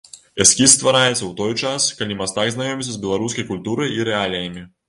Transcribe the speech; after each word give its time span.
Эскіз 0.45 0.71
ствараецца 0.75 1.17
ў 1.25 1.29
той 1.43 1.53
час, 1.65 1.87
калі 2.01 2.17
мастак 2.23 2.51
знаёміцца 2.57 2.89
з 2.93 3.01
беларускай 3.07 3.49
культурай 3.53 3.97
і 4.01 4.09
рэаліямі. 4.13 4.69